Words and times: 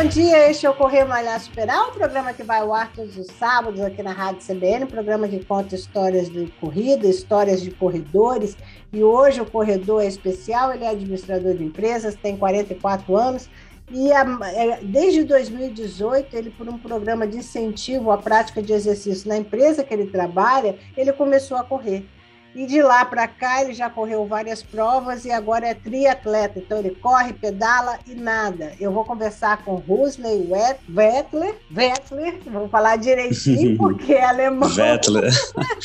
Bom 0.00 0.04
dia. 0.04 0.48
Este 0.48 0.64
é 0.64 0.70
o 0.70 0.74
Correr 0.74 1.04
Malhar 1.04 1.40
Superar, 1.40 1.88
um 1.88 1.92
programa 1.92 2.32
que 2.32 2.44
vai 2.44 2.60
ao 2.60 2.72
ar 2.72 2.92
todos 2.92 3.16
os 3.16 3.26
sábados 3.36 3.80
aqui 3.80 4.00
na 4.00 4.12
Rádio 4.12 4.46
CBN, 4.46 4.84
um 4.84 4.86
programa 4.86 5.26
que 5.26 5.44
conta 5.44 5.74
histórias 5.74 6.30
de 6.30 6.46
corrida, 6.60 7.08
histórias 7.08 7.60
de 7.60 7.72
corredores. 7.72 8.56
E 8.92 9.02
hoje 9.02 9.40
o 9.40 9.44
corredor 9.44 10.00
é 10.00 10.06
especial, 10.06 10.72
ele 10.72 10.84
é 10.84 10.90
administrador 10.90 11.52
de 11.54 11.64
empresas, 11.64 12.14
tem 12.14 12.36
44 12.36 13.16
anos. 13.16 13.50
E 13.90 14.12
a, 14.12 14.20
é, 14.44 14.78
desde 14.84 15.24
2018, 15.24 16.32
ele, 16.36 16.50
por 16.50 16.68
um 16.68 16.78
programa 16.78 17.26
de 17.26 17.38
incentivo 17.38 18.12
à 18.12 18.18
prática 18.18 18.62
de 18.62 18.72
exercício 18.72 19.28
na 19.28 19.36
empresa 19.36 19.82
que 19.82 19.92
ele 19.92 20.06
trabalha, 20.06 20.78
ele 20.96 21.12
começou 21.12 21.56
a 21.56 21.64
correr. 21.64 22.06
E 22.54 22.66
de 22.66 22.82
lá 22.82 23.04
para 23.04 23.28
cá 23.28 23.62
ele 23.62 23.74
já 23.74 23.88
correu 23.90 24.26
várias 24.26 24.62
provas 24.62 25.24
e 25.24 25.30
agora 25.30 25.66
é 25.66 25.74
triatleta. 25.74 26.58
Então 26.58 26.78
ele 26.78 26.90
corre, 26.90 27.32
pedala 27.32 27.98
e 28.06 28.14
nada. 28.14 28.72
Eu 28.80 28.90
vou 28.90 29.04
conversar 29.04 29.64
com 29.64 29.76
Rusley 29.76 30.48
Wettler, 30.50 31.54
Wettler, 31.74 32.38
vou 32.46 32.68
falar 32.68 32.96
direitinho 32.96 33.76
porque 33.78 34.14
é 34.14 34.24
alemão. 34.24 34.68
Wettler. 34.74 35.30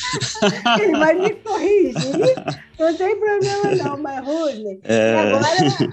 ele 0.81 0.97
vai 0.97 1.13
me 1.13 1.29
corrigir. 1.31 2.63
Não 2.77 2.95
tem 2.95 3.19
problema 3.19 3.75
não, 3.83 3.97
mas 3.97 4.25
Rusley. 4.25 4.79
É... 4.83 5.15
Agora 5.15 5.47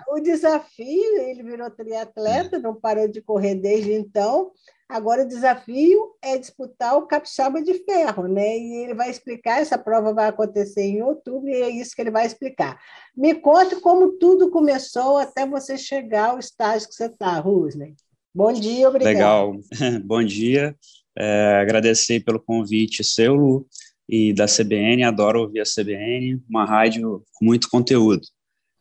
o 0.09 0.21
desafio, 0.21 1.23
ele 1.23 1.43
virou 1.43 1.71
triatleta, 1.71 2.59
não 2.59 2.75
parou 2.75 3.07
de 3.09 3.21
correr 3.21 3.55
desde 3.55 3.93
então. 3.93 4.51
Agora 4.89 5.23
o 5.23 5.29
desafio 5.29 6.17
é 6.21 6.37
disputar 6.37 6.97
o 6.97 7.07
capixaba 7.07 7.63
de 7.63 7.75
ferro, 7.85 8.27
né? 8.27 8.59
E 8.59 8.85
ele 8.85 8.95
vai 8.95 9.09
explicar, 9.09 9.61
essa 9.61 9.79
prova 9.79 10.13
vai 10.13 10.27
acontecer 10.27 10.83
em 10.83 11.01
outubro 11.01 11.49
e 11.49 11.55
é 11.55 11.71
isso 11.71 11.95
que 11.95 12.01
ele 12.01 12.11
vai 12.11 12.27
explicar. 12.27 12.77
Me 13.17 13.35
conte 13.35 13.77
como 13.77 14.19
tudo 14.19 14.51
começou 14.51 15.17
até 15.17 15.47
você 15.47 15.79
chegar 15.79 16.31
ao 16.31 16.41
estágio 16.41 16.89
que 16.89 16.95
você 16.95 17.07
está, 17.07 17.39
Rusney. 17.39 17.95
Bom 18.35 18.53
dia, 18.53 18.89
obrigado. 18.89 19.13
Legal, 19.13 19.57
bom 20.05 20.25
dia. 20.25 20.75
É, 21.17 21.61
agradecer 21.61 22.21
pelo 22.25 22.41
convite 22.41 23.05
seu, 23.05 23.35
Lu, 23.35 23.67
e 24.13 24.33
da 24.33 24.47
CBN, 24.47 25.05
adoro 25.05 25.43
ouvir 25.43 25.61
a 25.61 25.65
CBN, 25.65 26.43
uma 26.49 26.65
rádio 26.65 27.25
com 27.35 27.45
muito 27.45 27.71
conteúdo, 27.71 28.27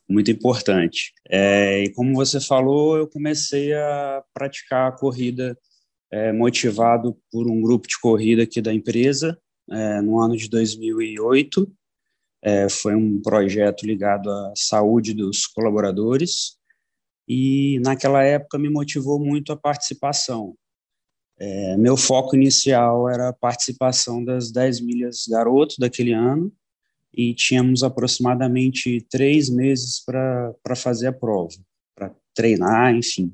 muito 0.09 0.31
importante. 0.31 1.13
É, 1.29 1.83
e 1.83 1.93
como 1.93 2.15
você 2.15 2.41
falou, 2.41 2.97
eu 2.97 3.07
comecei 3.07 3.71
a 3.75 4.23
praticar 4.33 4.89
a 4.89 4.91
corrida 4.91 5.55
é, 6.11 6.33
motivado 6.33 7.15
por 7.31 7.47
um 7.47 7.61
grupo 7.61 7.87
de 7.87 7.99
corrida 8.01 8.41
aqui 8.41 8.59
da 8.59 8.73
empresa, 8.73 9.37
é, 9.71 10.01
no 10.01 10.19
ano 10.19 10.35
de 10.35 10.49
2008. 10.49 11.71
É, 12.41 12.67
foi 12.67 12.95
um 12.95 13.21
projeto 13.21 13.85
ligado 13.85 14.31
à 14.31 14.53
saúde 14.55 15.13
dos 15.13 15.45
colaboradores 15.45 16.57
e 17.27 17.79
naquela 17.83 18.23
época 18.23 18.57
me 18.57 18.69
motivou 18.69 19.19
muito 19.19 19.51
a 19.51 19.57
participação. 19.57 20.55
É, 21.39 21.77
meu 21.77 21.95
foco 21.95 22.35
inicial 22.35 23.09
era 23.09 23.29
a 23.29 23.33
participação 23.33 24.23
das 24.23 24.51
10 24.51 24.81
milhas 24.81 25.25
garoto 25.25 25.75
daquele 25.79 26.11
ano 26.11 26.51
e 27.13 27.33
tínhamos 27.33 27.81
aproximadamente 27.81 29.01
três 29.09 29.49
meses 29.49 30.03
para 30.03 30.75
fazer 30.75 31.07
a 31.07 31.13
prova, 31.13 31.55
para 31.95 32.13
treinar, 32.35 32.93
enfim. 32.93 33.33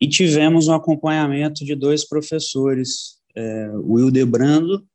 E 0.00 0.08
tivemos 0.08 0.68
um 0.68 0.74
acompanhamento 0.74 1.64
de 1.64 1.74
dois 1.74 2.08
professores, 2.08 3.18
é, 3.36 3.70
o 3.74 3.98
Hildebrando 3.98 4.86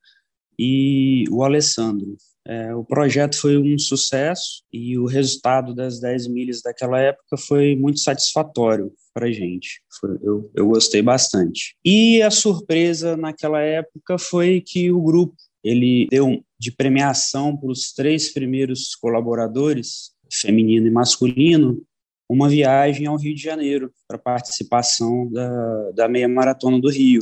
e 0.57 1.25
o 1.29 1.43
Alessandro. 1.43 2.17
É, 2.47 2.73
o 2.73 2.81
projeto 2.81 3.37
foi 3.37 3.57
um 3.57 3.77
sucesso 3.77 4.63
e 4.71 4.97
o 4.97 5.05
resultado 5.05 5.75
das 5.75 5.99
10 5.99 6.27
milhas 6.29 6.61
daquela 6.61 6.97
época 6.97 7.35
foi 7.37 7.75
muito 7.75 7.99
satisfatório 7.99 8.93
para 9.13 9.27
a 9.27 9.31
gente. 9.31 9.81
Foi, 9.99 10.17
eu, 10.23 10.49
eu 10.55 10.67
gostei 10.67 11.01
bastante. 11.01 11.75
E 11.83 12.21
a 12.21 12.31
surpresa 12.31 13.17
naquela 13.17 13.61
época 13.61 14.17
foi 14.17 14.61
que 14.65 14.89
o 14.89 15.01
grupo 15.01 15.35
ele 15.61 16.07
deu 16.09 16.41
de 16.57 16.71
premiação 16.71 17.57
para 17.57 17.69
os 17.69 17.91
três 17.91 18.31
primeiros 18.33 18.95
colaboradores, 18.95 20.11
feminino 20.31 20.87
e 20.87 20.91
masculino, 20.91 21.83
uma 22.29 22.47
viagem 22.47 23.07
ao 23.07 23.17
Rio 23.17 23.35
de 23.35 23.41
Janeiro 23.41 23.91
para 24.07 24.17
participação 24.17 25.29
da, 25.31 25.91
da 25.91 26.07
meia 26.07 26.29
maratona 26.29 26.79
do 26.79 26.89
Rio. 26.89 27.21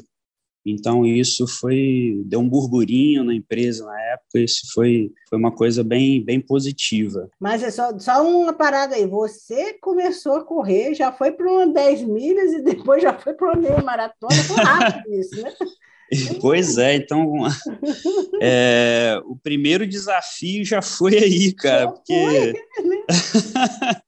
Então 0.66 1.06
isso 1.06 1.48
foi 1.48 2.22
deu 2.26 2.40
um 2.40 2.50
burburinho 2.50 3.24
na 3.24 3.34
empresa 3.34 3.86
na 3.86 4.02
época, 4.14 4.40
isso 4.40 4.62
foi, 4.74 5.12
foi 5.30 5.38
uma 5.38 5.52
coisa 5.52 5.84
bem 5.84 6.24
bem 6.24 6.40
positiva. 6.42 7.30
Mas 7.40 7.62
é 7.62 7.70
só, 7.70 7.98
só 8.00 8.28
uma 8.28 8.54
parada 8.54 8.96
aí, 8.96 9.06
você 9.06 9.74
começou 9.74 10.38
a 10.38 10.44
correr, 10.44 10.96
já 10.96 11.12
foi 11.12 11.32
para 11.32 11.50
uma 11.50 11.68
10 11.68 12.04
milhas 12.04 12.54
e 12.54 12.64
depois 12.64 13.04
já 13.04 13.14
foi 13.14 13.34
para 13.34 13.52
uma 13.52 13.62
meia 13.62 13.82
maratona, 13.82 14.36
foi 14.44 14.64
rápido 14.64 15.14
isso, 15.14 15.42
né? 15.42 15.54
Pois 16.40 16.78
é, 16.78 16.96
então 16.96 17.34
é, 18.40 19.20
o 19.26 19.36
primeiro 19.36 19.88
desafio 19.88 20.64
já 20.64 20.80
foi 20.80 21.18
aí, 21.18 21.52
cara, 21.52 21.92
porque 21.92 22.54
né? 22.84 23.00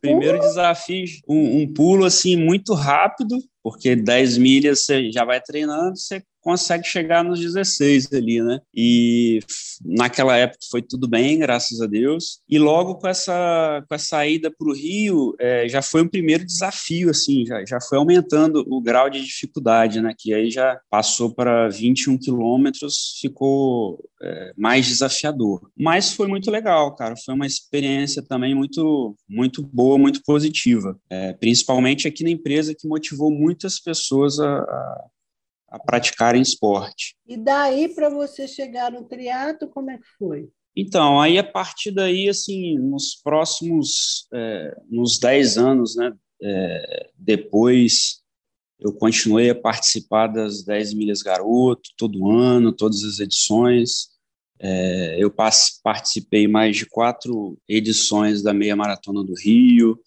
Primeiro 0.00 0.38
desafio, 0.38 1.04
um, 1.28 1.62
um, 1.62 1.72
pulo 1.72 2.04
assim 2.04 2.36
muito 2.36 2.72
rápido, 2.72 3.36
porque 3.70 3.96
10 3.96 4.38
milhas 4.38 4.84
você 4.84 5.10
já 5.10 5.24
vai 5.24 5.40
treinando, 5.40 5.96
você 5.96 6.22
consegue 6.40 6.84
chegar 6.86 7.24
nos 7.24 7.40
16 7.40 8.12
ali, 8.12 8.42
né? 8.42 8.60
E 8.74 9.40
naquela 9.84 10.36
época 10.36 10.58
foi 10.70 10.82
tudo 10.82 11.08
bem, 11.08 11.38
graças 11.38 11.80
a 11.80 11.86
Deus. 11.86 12.40
E 12.48 12.58
logo 12.58 12.96
com 12.96 13.08
essa, 13.08 13.84
com 13.88 13.94
a 13.94 13.98
saída 13.98 14.50
para 14.50 14.68
o 14.68 14.74
Rio, 14.74 15.34
é, 15.38 15.68
já 15.68 15.82
foi 15.82 16.02
um 16.02 16.08
primeiro 16.08 16.44
desafio, 16.44 17.10
assim, 17.10 17.44
já, 17.46 17.64
já 17.64 17.80
foi 17.80 17.98
aumentando 17.98 18.64
o 18.68 18.80
grau 18.80 19.10
de 19.10 19.22
dificuldade, 19.22 20.00
né? 20.00 20.14
Que 20.16 20.32
aí 20.32 20.50
já 20.50 20.78
passou 20.90 21.34
para 21.34 21.68
21 21.68 22.18
quilômetros, 22.18 23.18
ficou 23.20 23.98
é, 24.22 24.52
mais 24.56 24.86
desafiador. 24.86 25.70
Mas 25.76 26.12
foi 26.12 26.26
muito 26.28 26.50
legal, 26.50 26.94
cara. 26.94 27.14
Foi 27.16 27.34
uma 27.34 27.46
experiência 27.46 28.22
também 28.22 28.54
muito, 28.54 29.16
muito 29.28 29.62
boa, 29.62 29.98
muito 29.98 30.22
positiva. 30.24 30.98
É, 31.10 31.32
principalmente 31.32 32.08
aqui 32.08 32.24
na 32.24 32.30
empresa 32.30 32.74
que 32.74 32.88
motivou 32.88 33.30
muitas 33.30 33.78
pessoas 33.78 34.38
a, 34.40 34.58
a 34.58 35.04
a 35.68 35.78
praticarem 35.78 36.42
esporte. 36.42 37.16
E 37.26 37.36
daí 37.36 37.88
para 37.88 38.08
você 38.08 38.48
chegar 38.48 38.90
no 38.90 39.04
triatlo, 39.04 39.68
como 39.68 39.90
é 39.90 39.98
que 39.98 40.08
foi? 40.18 40.48
Então, 40.74 41.20
aí 41.20 41.38
a 41.38 41.44
partir 41.44 41.90
daí, 41.90 42.28
assim, 42.28 42.78
nos 42.78 43.16
próximos, 43.16 44.28
é, 44.32 44.76
nos 44.88 45.18
10 45.18 45.58
anos, 45.58 45.96
né, 45.96 46.12
é, 46.40 47.10
depois, 47.18 48.22
eu 48.78 48.92
continuei 48.92 49.50
a 49.50 49.54
participar 49.54 50.28
das 50.28 50.62
10 50.62 50.94
milhas 50.94 51.20
garoto, 51.20 51.90
todo 51.96 52.30
ano, 52.30 52.72
todas 52.72 53.02
as 53.02 53.18
edições. 53.18 54.08
É, 54.60 55.16
eu 55.18 55.32
participei 55.82 56.46
mais 56.46 56.76
de 56.76 56.86
quatro 56.86 57.58
edições 57.68 58.42
da 58.42 58.52
Meia 58.52 58.76
Maratona 58.76 59.24
do 59.24 59.34
Rio, 59.34 59.98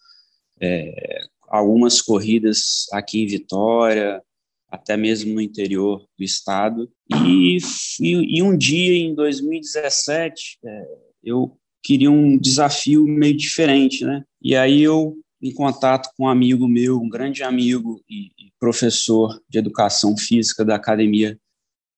é, 0.61 1.21
algumas 1.49 2.01
corridas 2.01 2.85
aqui 2.93 3.21
em 3.21 3.27
Vitória, 3.27 4.21
até 4.71 4.95
mesmo 4.95 5.33
no 5.33 5.41
interior 5.41 6.05
do 6.17 6.23
estado. 6.23 6.89
E, 7.27 7.57
e, 7.99 8.37
e 8.37 8.41
um 8.41 8.57
dia, 8.57 8.93
em 8.93 9.13
2017, 9.13 10.57
é, 10.63 10.83
eu 11.23 11.57
queria 11.83 12.09
um 12.09 12.37
desafio 12.37 13.05
meio 13.05 13.35
diferente, 13.35 14.05
né? 14.05 14.23
E 14.41 14.55
aí 14.55 14.81
eu, 14.81 15.17
em 15.41 15.53
contato 15.53 16.09
com 16.15 16.23
um 16.23 16.29
amigo 16.29 16.67
meu, 16.67 16.99
um 16.99 17.09
grande 17.09 17.43
amigo 17.43 18.01
e, 18.09 18.27
e 18.27 18.51
professor 18.59 19.41
de 19.49 19.59
educação 19.59 20.15
física 20.17 20.63
da 20.63 20.75
academia 20.75 21.37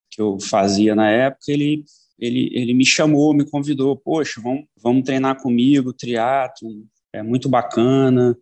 que 0.10 0.22
eu 0.22 0.40
fazia 0.40 0.96
na 0.96 1.10
época, 1.10 1.52
ele 1.52 1.84
ele, 2.20 2.50
ele 2.54 2.74
me 2.74 2.86
chamou, 2.86 3.34
me 3.34 3.44
convidou, 3.44 3.98
poxa, 3.98 4.40
vamos, 4.42 4.64
vamos 4.82 5.04
treinar 5.04 5.42
comigo, 5.42 5.92
triatlo, 5.92 6.70
é 7.12 7.22
muito 7.22 7.50
bacana, 7.50 8.38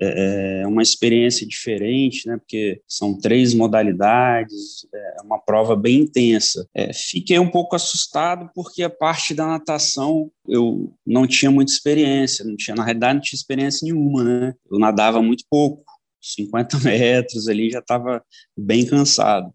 é, 0.00 0.62
é 0.62 0.66
uma 0.66 0.82
experiência 0.82 1.46
diferente, 1.46 2.26
né? 2.26 2.36
Porque 2.36 2.80
são 2.88 3.18
três 3.18 3.54
modalidades, 3.54 4.86
é 4.92 5.22
uma 5.22 5.38
prova 5.38 5.76
bem 5.76 6.00
intensa. 6.00 6.68
É, 6.74 6.92
fiquei 6.92 7.38
um 7.38 7.50
pouco 7.50 7.76
assustado 7.76 8.50
porque 8.54 8.82
a 8.82 8.90
parte 8.90 9.34
da 9.34 9.46
natação 9.46 10.30
eu 10.48 10.92
não 11.06 11.26
tinha 11.26 11.50
muita 11.50 11.72
experiência, 11.72 12.44
não 12.44 12.56
tinha 12.56 12.74
na 12.74 12.84
realidade 12.84 13.14
não 13.14 13.20
tinha 13.20 13.38
experiência 13.38 13.84
nenhuma, 13.84 14.24
né? 14.24 14.54
Eu 14.70 14.78
nadava 14.78 15.22
muito 15.22 15.44
pouco, 15.48 15.84
50 16.20 16.78
metros 16.84 17.48
ali 17.48 17.70
já 17.70 17.78
estava 17.78 18.22
bem 18.56 18.86
cansado. 18.86 19.52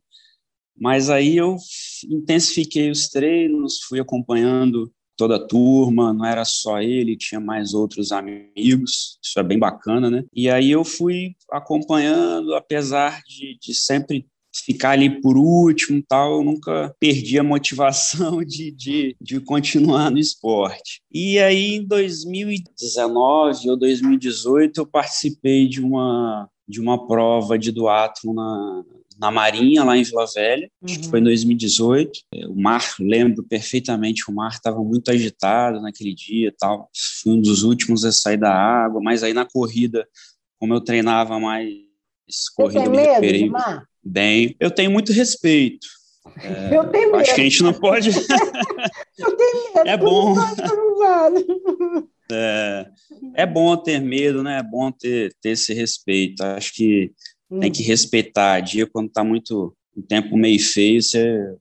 Mas 0.79 1.09
aí 1.09 1.35
eu 1.35 1.57
intensifiquei 2.09 2.89
os 2.89 3.09
treinos, 3.09 3.81
fui 3.81 3.99
acompanhando 3.99 4.89
toda 5.19 5.35
a 5.35 5.45
turma, 5.45 6.13
não 6.13 6.25
era 6.25 6.45
só 6.45 6.81
ele, 6.81 7.17
tinha 7.17 7.41
mais 7.41 7.73
outros 7.73 8.13
amigos, 8.13 9.19
isso 9.21 9.37
é 9.37 9.43
bem 9.43 9.59
bacana, 9.59 10.09
né? 10.09 10.23
E 10.33 10.49
aí 10.49 10.71
eu 10.71 10.85
fui 10.85 11.35
acompanhando, 11.51 12.55
apesar 12.55 13.21
de, 13.27 13.57
de 13.61 13.75
sempre 13.75 14.25
ficar 14.65 14.91
ali 14.91 15.21
por 15.21 15.37
último 15.37 16.01
tal, 16.07 16.37
eu 16.37 16.43
nunca 16.43 16.95
perdi 16.97 17.37
a 17.37 17.43
motivação 17.43 18.41
de, 18.45 18.71
de, 18.71 19.15
de 19.19 19.41
continuar 19.41 20.09
no 20.09 20.17
esporte. 20.17 21.01
E 21.11 21.37
aí, 21.37 21.75
em 21.75 21.85
2019 21.85 23.69
ou 23.69 23.77
2018, 23.77 24.79
eu 24.79 24.85
participei 24.85 25.67
de 25.67 25.81
uma, 25.81 26.49
de 26.65 26.79
uma 26.79 27.05
prova 27.05 27.59
de 27.59 27.73
duatlo 27.73 28.33
na, 28.33 28.83
na 29.19 29.29
Marinha, 29.29 29.83
lá 29.83 29.97
em 29.97 30.03
Vila 30.03 30.25
Velha, 30.33 30.69
acho 30.81 30.95
uhum. 30.95 31.01
que 31.01 31.09
foi 31.09 31.19
em 31.19 31.23
2018. 31.23 32.19
É, 32.33 32.47
o 32.47 32.55
mar, 32.55 32.81
lembro 32.99 33.43
perfeitamente, 33.43 34.23
o 34.29 34.33
mar 34.33 34.51
estava 34.51 34.81
muito 34.81 35.11
agitado 35.11 35.81
naquele 35.81 36.15
dia 36.15 36.53
tal. 36.57 36.89
Fui 37.21 37.33
um 37.33 37.41
dos 37.41 37.63
últimos 37.63 38.05
a 38.05 38.11
sair 38.13 38.37
da 38.37 38.53
água, 38.53 39.01
mas 39.01 39.21
aí 39.21 39.33
na 39.33 39.45
corrida, 39.45 40.07
como 40.57 40.73
eu 40.73 40.79
treinava 40.79 41.37
mais 41.37 41.69
corrida, 42.55 42.79
Você 42.79 42.85
tem 42.85 42.95
medo 42.95 43.09
recuperei 43.09 43.49
mar? 43.49 43.85
bem. 44.01 44.55
Eu 44.57 44.71
tenho 44.71 44.89
muito 44.89 45.11
respeito. 45.11 45.85
É, 46.41 46.77
eu 46.77 46.87
tenho 46.89 47.11
medo. 47.11 47.21
Acho 47.21 47.35
que 47.35 47.41
a 47.41 47.43
gente 47.43 47.63
não 47.63 47.73
pode. 47.73 48.11
eu 49.17 49.35
tenho 49.35 49.73
medo. 49.73 49.89
É 49.89 49.97
bom. 49.97 50.35
É, 52.31 52.85
é 53.33 53.45
bom 53.45 53.75
ter 53.75 53.99
medo, 53.99 54.43
né? 54.43 54.59
É 54.59 54.63
bom 54.63 54.91
ter, 54.91 55.33
ter 55.41 55.49
esse 55.51 55.73
respeito. 55.73 56.41
Acho 56.43 56.73
que 56.73 57.11
Uhum. 57.49 57.59
Tem 57.59 57.71
que 57.71 57.83
respeitar. 57.83 58.53
A 58.53 58.59
dia, 58.59 58.87
quando 58.87 59.07
está 59.07 59.23
muito 59.23 59.75
um 59.95 60.01
tempo 60.01 60.37
meio 60.37 60.59
feio, 60.59 61.01
você, 61.01 61.55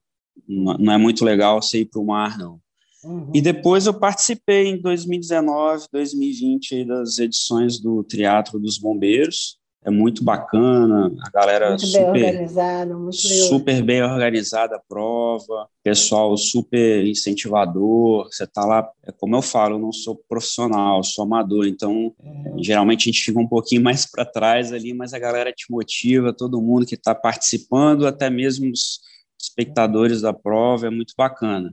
não 0.46 0.92
é 0.92 0.98
muito 0.98 1.24
legal 1.24 1.60
você 1.60 1.80
ir 1.80 1.86
para 1.86 2.00
o 2.00 2.06
mar, 2.06 2.38
não. 2.38 2.60
Uhum. 3.04 3.30
E 3.34 3.40
depois 3.40 3.86
eu 3.86 3.94
participei 3.94 4.68
em 4.68 4.80
2019, 4.80 5.86
2020 5.92 6.84
das 6.84 7.18
edições 7.18 7.80
do 7.80 8.02
Teatro 8.02 8.58
dos 8.58 8.78
Bombeiros 8.78 9.57
é 9.84 9.90
muito 9.90 10.24
bacana, 10.24 11.10
a 11.24 11.30
galera 11.30 11.68
muito 11.70 11.86
super, 11.86 12.12
bem 12.12 12.24
organizada, 12.24 12.94
super 13.12 13.82
bem 13.82 14.02
organizada 14.02 14.76
a 14.76 14.80
prova, 14.88 15.68
pessoal 15.82 16.36
super 16.36 17.06
incentivador, 17.06 18.28
você 18.30 18.46
tá 18.46 18.64
lá, 18.64 18.88
é 19.06 19.12
como 19.12 19.36
eu 19.36 19.42
falo, 19.42 19.76
eu 19.76 19.78
não 19.78 19.92
sou 19.92 20.20
profissional, 20.28 21.02
sou 21.04 21.24
amador, 21.24 21.66
então 21.66 22.12
é. 22.22 22.62
geralmente 22.62 23.02
a 23.02 23.12
gente 23.12 23.22
fica 23.22 23.38
um 23.38 23.46
pouquinho 23.46 23.82
mais 23.82 24.04
para 24.04 24.24
trás 24.24 24.72
ali, 24.72 24.92
mas 24.92 25.14
a 25.14 25.18
galera 25.18 25.52
te 25.52 25.66
motiva, 25.70 26.32
todo 26.32 26.60
mundo 26.60 26.84
que 26.84 26.94
está 26.94 27.14
participando, 27.14 28.06
até 28.06 28.28
mesmo 28.28 28.70
os 28.70 29.00
espectadores 29.40 30.22
da 30.22 30.32
prova, 30.32 30.86
é 30.86 30.90
muito 30.90 31.14
bacana. 31.16 31.72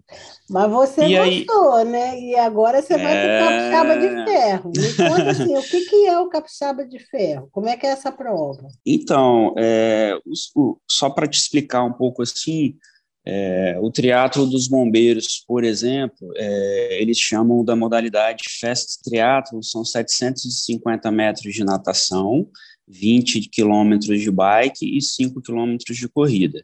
Mas 0.49 0.71
você 0.71 1.05
e 1.05 1.17
gostou, 1.17 1.75
aí, 1.75 1.85
né? 1.85 2.19
E 2.19 2.35
agora 2.35 2.81
você 2.81 2.97
vai 2.97 3.17
é... 3.17 3.39
para 3.39 3.45
o 3.45 3.49
Capixaba 3.49 3.97
de 3.97 4.31
Ferro. 4.31 4.71
Me 4.75 4.93
conta 4.93 5.31
assim, 5.31 5.57
o 5.57 5.63
que, 5.63 5.81
que 5.81 6.07
é 6.07 6.19
o 6.19 6.29
Capixaba 6.29 6.85
de 6.85 6.99
Ferro? 6.99 7.49
Como 7.51 7.67
é 7.67 7.75
que 7.75 7.85
é 7.85 7.89
essa 7.89 8.11
prova? 8.11 8.67
Então, 8.85 9.53
é, 9.57 10.17
o, 10.55 10.77
só 10.89 11.09
para 11.09 11.27
te 11.27 11.39
explicar 11.39 11.83
um 11.83 11.93
pouco 11.93 12.21
assim, 12.21 12.75
é, 13.27 13.75
o 13.81 13.89
triatlo 13.89 14.45
dos 14.45 14.67
bombeiros, 14.67 15.43
por 15.47 15.63
exemplo, 15.63 16.31
é, 16.35 17.01
eles 17.01 17.17
chamam 17.17 17.65
da 17.65 17.75
modalidade 17.75 18.43
Fast 18.61 19.01
Triatlo, 19.03 19.63
são 19.63 19.83
750 19.83 21.09
metros 21.11 21.53
de 21.53 21.63
natação, 21.63 22.47
20 22.87 23.49
quilômetros 23.49 24.21
de 24.21 24.29
bike 24.29 24.97
e 24.97 25.01
5 25.01 25.41
quilômetros 25.41 25.97
de 25.97 26.07
corrida. 26.07 26.63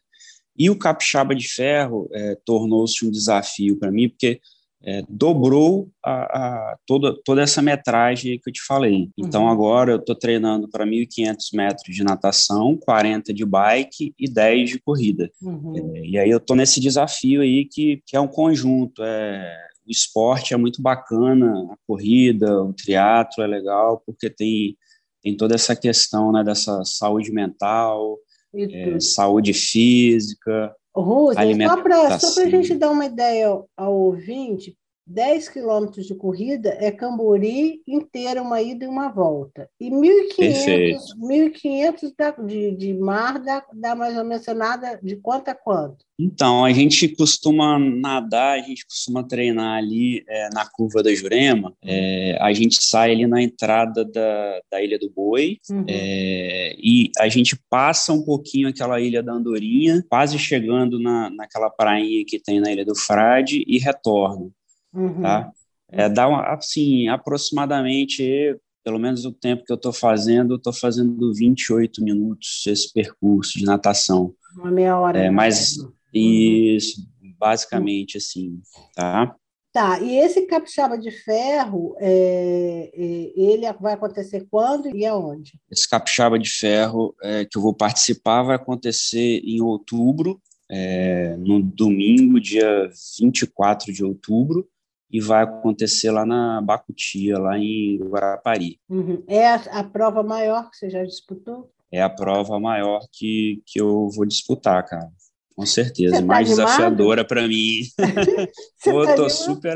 E 0.62 0.70
o 0.70 0.78
capixaba 0.78 1.34
de 1.34 1.48
ferro 1.48 2.08
é, 2.14 2.38
tornou-se 2.46 3.04
um 3.04 3.10
desafio 3.10 3.80
para 3.80 3.92
mim, 3.92 4.08
porque 4.08 4.40
é, 4.84 5.04
dobrou 5.10 5.90
a, 6.06 6.12
a, 6.12 6.78
toda, 6.86 7.20
toda 7.26 7.42
essa 7.42 7.64
metragem 7.64 8.40
que 8.40 8.48
eu 8.48 8.54
te 8.54 8.62
falei. 8.64 9.10
Então, 9.18 9.46
uhum. 9.46 9.50
agora 9.50 9.94
eu 9.94 9.98
estou 9.98 10.16
treinando 10.16 10.70
para 10.70 10.86
1.500 10.86 11.36
metros 11.56 11.96
de 11.96 12.04
natação, 12.04 12.78
40 12.78 13.34
de 13.34 13.44
bike 13.44 14.14
e 14.20 14.30
10 14.30 14.70
de 14.70 14.80
corrida. 14.80 15.32
Uhum. 15.42 15.96
É, 15.96 16.06
e 16.06 16.20
aí 16.20 16.30
eu 16.30 16.38
estou 16.38 16.56
nesse 16.56 16.80
desafio 16.80 17.42
aí 17.42 17.66
que, 17.66 18.04
que 18.06 18.16
é 18.16 18.20
um 18.20 18.28
conjunto. 18.28 19.02
É, 19.02 19.58
o 19.88 19.90
esporte 19.90 20.54
é 20.54 20.58
muito 20.58 20.80
bacana, 20.80 21.72
a 21.72 21.76
corrida, 21.88 22.62
o 22.62 22.72
triatlo 22.72 23.44
é 23.44 23.48
legal, 23.48 24.04
porque 24.06 24.30
tem, 24.30 24.78
tem 25.24 25.36
toda 25.36 25.56
essa 25.56 25.76
questão 25.76 26.32
né, 26.32 26.44
dessa 26.44 26.86
saúde 26.86 27.32
mental, 27.32 28.20
é, 28.54 29.00
saúde 29.00 29.54
física, 29.54 30.76
Rússia, 30.96 31.42
alimentação. 31.42 32.20
Só 32.20 32.34
para 32.36 32.44
a 32.44 32.50
gente 32.50 32.76
dar 32.76 32.92
uma 32.92 33.06
ideia 33.06 33.48
ao, 33.48 33.70
ao 33.78 33.94
ouvinte, 33.94 34.76
10 35.06 35.50
quilômetros 35.50 36.06
de 36.06 36.16
corrida 36.16 36.76
é 36.80 36.92
Cambori 36.92 37.82
inteira, 37.88 38.42
uma 38.42 38.62
ida 38.62 38.86
e 38.86 38.88
uma 38.88 39.10
volta. 39.10 39.70
E 39.80 39.90
1.500, 39.90 40.98
1.500 41.20 42.46
de, 42.46 42.76
de 42.76 42.94
mar 42.94 43.40
dá, 43.40 43.64
dá 43.74 43.96
mais 43.96 44.18
ou 44.18 44.24
menos 44.24 44.46
nada 44.48 45.00
de 45.02 45.16
quanto 45.18 45.50
a 45.50 45.56
quanto? 45.56 46.06
Então, 46.20 46.64
a 46.64 46.72
gente 46.72 47.08
costuma 47.16 47.80
nadar, 47.80 48.60
a 48.60 48.62
gente 48.62 48.86
costuma 48.86 49.24
treinar 49.24 49.78
ali 49.78 50.24
é, 50.30 50.50
na 50.54 50.70
curva 50.70 51.02
da 51.02 51.14
Jurema, 51.14 51.74
é, 51.84 52.38
a 52.40 52.54
gente 52.54 52.84
sai 52.84 53.12
ali 53.12 53.26
na 53.26 53.42
entrada 53.42 54.06
da, 54.06 54.62
da 54.72 54.84
Ilha 54.84 55.00
do 55.00 55.10
Boi 55.10 55.58
uhum. 55.70 55.84
é, 55.90 56.76
e 56.78 57.10
a 57.18 57.28
gente 57.28 57.60
passa 57.70 58.14
um 58.14 58.24
pouquinho 58.24 58.70
aquela 58.70 59.02
Ilha 59.02 59.24
da 59.24 59.34
Andorinha, 59.34 60.04
quase 60.08 60.38
chegando 60.38 61.00
na, 61.00 61.30
naquela 61.32 61.72
prainha 61.72 62.24
que 62.26 62.40
tem 62.40 62.60
na 62.60 62.72
Ilha 62.72 62.86
do 62.86 62.96
Frade 62.96 63.64
e 63.68 63.80
retorna. 63.80 64.52
Uhum. 64.94 65.22
Tá? 65.22 65.52
É, 65.90 66.08
dá 66.08 66.28
uma, 66.28 66.54
assim, 66.54 67.08
aproximadamente, 67.08 68.58
pelo 68.84 69.00
menos 69.00 69.26
o 69.26 69.32
tempo 69.32 69.64
que 69.66 69.72
eu 69.72 69.76
estou 69.76 69.92
fazendo, 69.92 70.54
eu 70.54 70.58
estou 70.58 70.74
fazendo 70.74 71.34
28 71.34 72.04
minutos 72.04 72.64
esse 72.66 72.92
percurso 72.94 73.58
de 73.58 73.66
natação. 73.66 74.34
Uma 74.56 74.72
meia 74.72 74.98
hora. 74.98 75.20
É, 75.20 75.30
mas 75.30 75.78
uhum. 75.78 75.92
isso, 76.14 77.06
basicamente 77.38 78.18
assim, 78.18 78.62
tá? 78.96 79.36
Tá, 79.74 80.02
e 80.02 80.18
esse 80.18 80.42
capixaba 80.48 80.98
de 80.98 81.12
ferro, 81.12 81.96
é, 81.98 82.92
é, 82.94 83.32
ele 83.40 83.72
vai 83.80 83.94
acontecer 83.94 84.46
quando 84.52 84.94
e 84.94 85.06
aonde? 85.06 85.54
Esse 85.72 85.90
capixaba 85.90 86.38
de 86.38 86.50
ferro 86.50 87.16
é, 87.24 87.46
que 87.46 87.58
eu 87.58 87.62
vou 87.62 87.74
participar 87.74 88.44
vai 88.44 88.58
acontecer 88.58 89.42
em 89.46 89.62
outubro, 89.62 90.42
é, 90.70 91.38
no 91.38 91.62
domingo, 91.62 92.38
dia 92.40 92.90
24 93.18 93.94
de 93.94 94.04
outubro, 94.04 94.68
e 95.12 95.20
vai 95.20 95.44
acontecer 95.44 96.12
lá 96.12 96.26
na 96.26 96.62
Bacutia, 96.62 97.38
lá 97.38 97.58
em 97.58 97.98
Guarapari. 97.98 98.80
Uhum. 98.90 99.24
É 99.28 99.48
a, 99.48 99.56
a, 99.56 99.84
prova 99.84 100.24
maior 100.24 100.70
que 100.70 100.78
você 100.78 100.90
já 100.90 101.04
disputou? 101.04 101.70
É 101.92 102.02
a 102.02 102.10
prova 102.10 102.60
maior 102.60 103.02
que, 103.12 103.62
que 103.66 103.80
eu 103.82 104.10
vou 104.16 104.26
disputar, 104.26 104.86
cara. 104.86 105.12
Com 105.56 105.66
certeza, 105.66 106.16
tá 106.16 106.22
mais 106.22 106.50
animado? 106.50 106.66
desafiadora 106.66 107.26
para 107.26 107.48
mim. 107.48 107.82
Pô, 108.84 109.06
tá 109.06 109.16
tô 109.16 109.30
super, 109.30 109.76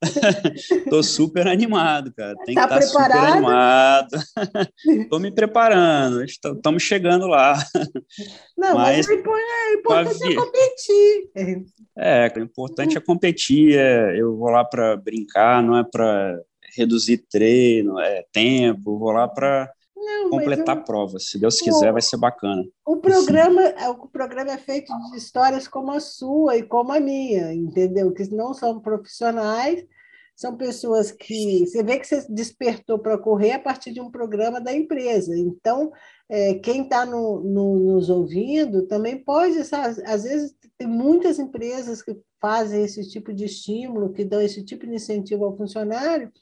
tô 0.90 1.02
super 1.02 1.48
animado, 1.48 2.12
cara. 2.14 2.34
Tem 2.44 2.54
tá 2.54 2.68
que 2.68 2.74
estar 2.74 2.96
tá 2.96 3.08
super 3.08 3.16
animado. 3.16 4.08
tô 5.08 5.18
me 5.18 5.30
preparando, 5.30 6.22
estamos 6.24 6.82
chegando 6.82 7.26
lá. 7.26 7.58
Não, 8.56 8.74
mas, 8.74 9.06
mas 9.06 9.08
é 9.08 9.74
importante 9.74 10.32
é 10.32 10.34
competir. 10.34 11.70
É, 11.96 12.32
o 12.36 12.40
importante 12.40 12.98
é 12.98 13.00
competir. 13.00 13.78
É, 13.78 14.20
eu 14.20 14.36
vou 14.36 14.50
lá 14.50 14.64
para 14.64 14.96
brincar, 14.96 15.62
não 15.62 15.78
é 15.78 15.84
para 15.84 16.38
reduzir 16.76 17.24
treino, 17.30 17.98
é 17.98 18.24
tempo. 18.32 18.98
Vou 18.98 19.10
lá 19.10 19.26
para 19.26 19.70
completar 20.30 20.76
eu, 20.76 20.82
a 20.82 20.84
prova. 20.84 21.18
Se 21.18 21.38
Deus 21.38 21.60
quiser, 21.60 21.90
o, 21.90 21.92
vai 21.92 22.02
ser 22.02 22.16
bacana. 22.16 22.64
O 22.86 22.96
programa, 22.96 23.62
é, 23.62 23.88
o 23.88 24.08
programa 24.08 24.52
é 24.52 24.58
feito 24.58 24.92
de 25.10 25.16
histórias 25.16 25.68
como 25.68 25.92
a 25.92 26.00
sua 26.00 26.56
e 26.56 26.62
como 26.62 26.92
a 26.92 27.00
minha, 27.00 27.52
entendeu? 27.52 28.12
Que 28.12 28.28
não 28.34 28.54
são 28.54 28.80
profissionais, 28.80 29.84
são 30.36 30.56
pessoas 30.56 31.12
que 31.12 31.60
você 31.60 31.82
vê 31.82 31.98
que 31.98 32.06
você 32.06 32.26
despertou 32.28 32.98
para 32.98 33.16
correr 33.16 33.52
a 33.52 33.58
partir 33.58 33.92
de 33.92 34.00
um 34.00 34.10
programa 34.10 34.60
da 34.60 34.72
empresa. 34.72 35.36
Então, 35.36 35.92
é, 36.28 36.54
quem 36.54 36.82
está 36.82 37.06
no, 37.06 37.40
no, 37.40 37.78
nos 37.78 38.10
ouvindo 38.10 38.86
também 38.86 39.22
pode, 39.22 39.62
sabe? 39.64 40.02
às 40.04 40.24
vezes 40.24 40.54
tem 40.76 40.88
muitas 40.88 41.38
empresas 41.38 42.02
que 42.02 42.16
fazem 42.40 42.84
esse 42.84 43.08
tipo 43.08 43.32
de 43.32 43.44
estímulo, 43.44 44.12
que 44.12 44.24
dão 44.24 44.40
esse 44.40 44.64
tipo 44.64 44.86
de 44.86 44.94
incentivo 44.94 45.44
ao 45.44 45.56
funcionário, 45.56 46.32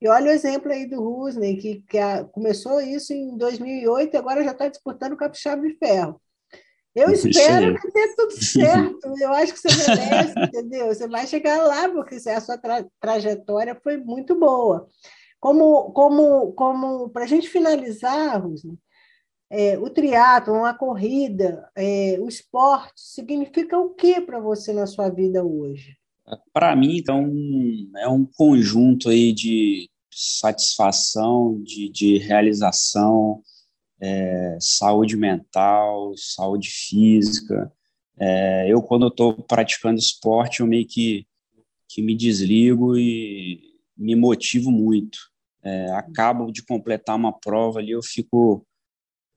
e 0.00 0.08
olha 0.08 0.30
o 0.30 0.34
exemplo 0.34 0.70
aí 0.70 0.86
do 0.86 1.02
Rusney, 1.02 1.56
que, 1.56 1.82
que 1.88 1.98
a, 1.98 2.24
começou 2.24 2.80
isso 2.80 3.12
em 3.12 3.36
2008 3.36 4.14
e 4.14 4.16
agora 4.16 4.44
já 4.44 4.52
está 4.52 4.68
disputando 4.68 5.12
o 5.12 5.16
Capixaba 5.16 5.62
de 5.62 5.74
Ferro. 5.78 6.20
Eu 6.94 7.10
espero 7.10 7.78
que 7.78 7.90
dê 7.92 8.14
tudo 8.16 8.32
certo. 8.42 9.14
Eu 9.20 9.32
acho 9.32 9.52
que 9.52 9.60
você 9.60 9.68
merece, 9.68 10.34
entendeu? 10.38 10.86
Você 10.86 11.06
vai 11.06 11.26
chegar 11.26 11.62
lá, 11.62 11.88
porque 11.90 12.14
a 12.14 12.40
sua 12.40 12.56
tra 12.56 12.86
trajetória 12.98 13.78
foi 13.82 13.98
muito 13.98 14.34
boa. 14.34 14.86
Como, 15.38 15.92
como, 15.92 16.52
como 16.52 17.10
para 17.10 17.24
a 17.24 17.26
gente 17.26 17.48
finalizar, 17.48 18.42
Rusney, 18.42 18.78
é, 19.50 19.78
o 19.78 19.88
triatlo, 19.90 20.64
a 20.64 20.74
corrida, 20.74 21.70
é, 21.76 22.16
o 22.18 22.28
esporte, 22.28 22.94
significa 22.96 23.78
o 23.78 23.90
que 23.90 24.20
para 24.20 24.40
você 24.40 24.72
na 24.72 24.86
sua 24.86 25.08
vida 25.08 25.44
hoje? 25.44 25.96
Para 26.52 26.74
mim, 26.74 26.96
então, 26.96 27.30
é 27.98 28.08
um 28.08 28.24
conjunto 28.24 29.08
aí 29.08 29.32
de 29.32 29.88
satisfação, 30.10 31.62
de, 31.62 31.88
de 31.88 32.18
realização, 32.18 33.42
é, 34.00 34.58
saúde 34.60 35.16
mental, 35.16 36.12
saúde 36.16 36.68
física. 36.70 37.72
É, 38.18 38.66
eu, 38.68 38.82
quando 38.82 39.08
estou 39.08 39.34
praticando 39.34 39.98
esporte, 39.98 40.60
eu 40.60 40.66
meio 40.66 40.86
que, 40.86 41.26
que 41.88 42.02
me 42.02 42.16
desligo 42.16 42.96
e 42.96 43.60
me 43.96 44.16
motivo 44.16 44.70
muito. 44.70 45.18
É, 45.62 45.90
acabo 45.92 46.50
de 46.50 46.64
completar 46.64 47.16
uma 47.16 47.32
prova 47.32 47.80
ali, 47.80 47.90
eu 47.90 48.02
fico 48.02 48.66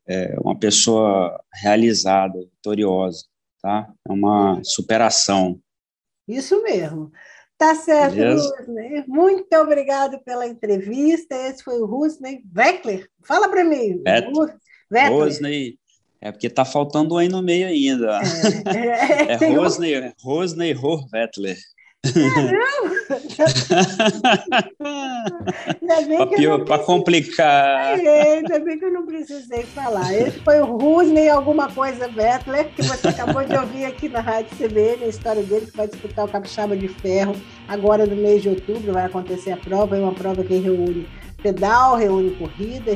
é, 0.07 0.35
uma 0.39 0.57
pessoa 0.57 1.39
realizada, 1.53 2.39
vitoriosa, 2.39 3.25
tá? 3.61 3.91
É 4.07 4.11
uma 4.11 4.61
superação. 4.63 5.59
Isso 6.29 6.61
mesmo. 6.63 7.11
Tá 7.57 7.75
certo, 7.75 8.15
Rusney. 8.15 9.03
Muito 9.05 9.53
obrigado 9.57 10.17
pela 10.23 10.47
entrevista. 10.47 11.35
Esse 11.35 11.61
foi 11.63 11.79
o 11.81 11.85
Rusney 11.85 12.41
Weckler. 12.55 13.09
Fala 13.23 13.49
para 13.49 13.65
mim. 13.65 14.01
Weckler. 14.05 14.55
Rosney. 15.11 15.77
É 16.21 16.31
porque 16.31 16.49
tá 16.49 16.63
faltando 16.63 17.15
um 17.15 17.17
aí 17.17 17.27
no 17.27 17.41
meio 17.41 17.67
ainda. 17.67 18.21
É, 18.65 19.33
é, 19.33 19.45
é 19.45 19.47
Rosney, 19.55 20.13
Rosney 20.21 20.75
Horvettler. 20.75 21.57
Para 26.65 26.79
complicar. 26.85 27.99
É, 27.99 28.35
ainda 28.35 28.59
bem 28.59 28.79
que 28.79 28.85
eu 28.85 28.93
não 28.93 29.05
precisei 29.05 29.63
falar. 29.63 30.13
Esse 30.13 30.39
foi 30.39 30.61
o 30.61 30.77
Rusney 30.77 31.27
alguma 31.29 31.69
coisa 31.69 32.07
Bettler, 32.07 32.69
que 32.69 32.81
você 32.83 33.09
acabou 33.09 33.43
de 33.43 33.55
ouvir 33.55 33.85
aqui 33.85 34.07
na 34.07 34.21
Rádio 34.21 34.55
CBN, 34.57 35.03
a 35.03 35.07
história 35.07 35.43
dele 35.43 35.65
que 35.65 35.75
vai 35.75 35.87
disputar 35.87 36.25
o 36.25 36.29
Capixaba 36.29 36.77
de 36.77 36.87
Ferro 36.87 37.35
agora 37.67 38.05
no 38.05 38.15
mês 38.15 38.41
de 38.41 38.49
outubro, 38.49 38.93
vai 38.93 39.05
acontecer 39.05 39.51
a 39.51 39.57
prova, 39.57 39.97
é 39.97 39.99
uma 39.99 40.13
prova 40.13 40.43
que 40.43 40.57
reúne 40.57 41.07
pedal, 41.43 41.95
reúne 41.95 42.31
corrida, 42.31 42.91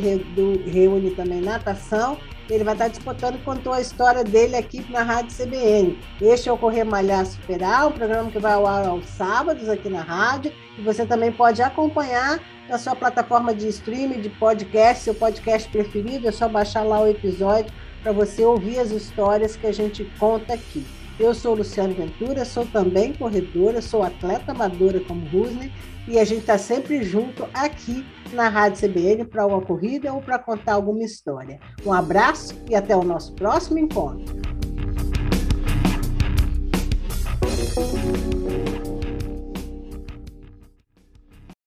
reúne 0.66 1.12
também 1.12 1.42
natação 1.42 2.18
ele 2.50 2.64
vai 2.64 2.74
estar 2.74 2.88
disputando, 2.88 3.44
contou 3.44 3.74
a 3.74 3.82
história 3.82 4.24
dele 4.24 4.56
aqui 4.56 4.86
na 4.90 5.02
Rádio 5.02 5.36
CBN. 5.36 5.98
Este 6.22 6.50
é 6.50 6.52
o 6.52 6.58
Correr 6.58 6.84
Malhar 6.84 7.26
Superar, 7.26 7.88
um 7.88 7.92
programa 7.92 8.30
que 8.30 8.40
vai 8.40 8.54
ao 8.54 8.68
ar 8.68 8.86
aos 8.86 9.06
sábados 9.06 9.70
aqui 9.70 9.90
na 9.90 10.02
rádio. 10.02 10.52
E 10.78 10.82
você 10.82 11.06
também 11.06 11.32
pode 11.32 11.62
acompanhar 11.62 12.40
na 12.68 12.78
sua 12.78 12.96
plataforma 12.96 13.54
de 13.54 13.68
streaming, 13.68 14.22
de 14.22 14.30
podcast, 14.30 15.04
seu 15.04 15.16
podcast 15.16 15.70
preferido. 15.70 16.28
É 16.28 16.32
só 16.32 16.50
baixar 16.50 16.84
lá 16.84 17.02
o 17.02 17.08
episódio 17.08 17.72
para 18.02 18.12
você 18.12 18.44
ouvir 18.44 18.80
as 18.80 18.92
histórias 18.92 19.56
que 19.56 19.68
a 19.68 19.72
gente 19.72 20.04
conta 20.20 20.54
aqui. 20.54 20.86
Eu 21.20 21.34
sou 21.34 21.54
Luciano 21.54 21.94
Ventura, 21.94 22.44
sou 22.44 22.66
também 22.66 23.14
corredora, 23.14 23.82
sou 23.82 24.02
atleta 24.02 24.52
amadora 24.52 25.00
como 25.00 25.26
Rusney 25.28 25.72
e 26.08 26.18
a 26.18 26.26
gente 26.26 26.42
está 26.42 26.58
sempre 26.58 27.04
junto 27.04 27.48
aqui 27.54 28.04
na 28.34 28.50
Rádio 28.50 28.90
CBN 28.90 29.26
para 29.26 29.46
uma 29.46 29.62
corrida 29.62 30.12
ou 30.12 30.22
para 30.22 30.40
contar 30.40 30.74
alguma 30.74 31.04
história. 31.04 31.60
Um 31.86 31.94
abraço 31.94 32.56
e 32.68 32.76
até 32.76 32.96
o 32.96 33.04
nosso 33.04 33.34
próximo 33.36 33.78
encontro. 33.78 34.43